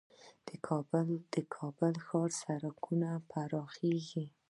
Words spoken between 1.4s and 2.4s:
کابل ښار